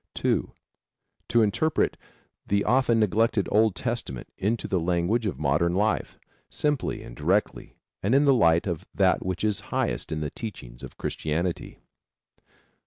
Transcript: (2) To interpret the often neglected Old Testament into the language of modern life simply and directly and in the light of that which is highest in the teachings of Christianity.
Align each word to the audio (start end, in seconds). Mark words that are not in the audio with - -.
(2) 0.15 0.51
To 1.29 1.41
interpret 1.43 1.95
the 2.47 2.63
often 2.63 2.99
neglected 2.99 3.47
Old 3.51 3.75
Testament 3.75 4.27
into 4.35 4.67
the 4.67 4.79
language 4.79 5.27
of 5.27 5.37
modern 5.37 5.75
life 5.75 6.17
simply 6.49 7.03
and 7.03 7.15
directly 7.15 7.77
and 8.01 8.15
in 8.15 8.25
the 8.25 8.33
light 8.33 8.65
of 8.65 8.83
that 8.95 9.23
which 9.23 9.43
is 9.43 9.59
highest 9.69 10.11
in 10.11 10.19
the 10.19 10.31
teachings 10.31 10.81
of 10.81 10.97
Christianity. 10.97 11.83